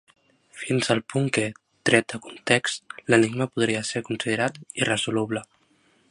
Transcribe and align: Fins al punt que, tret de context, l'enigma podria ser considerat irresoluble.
Fins 0.59 0.87
al 0.93 1.01
punt 1.13 1.27
que, 1.37 1.43
tret 1.89 2.07
de 2.13 2.19
context, 2.23 2.97
l'enigma 3.15 3.47
podria 3.57 3.83
ser 3.91 4.05
considerat 4.09 4.57
irresoluble. 4.83 5.45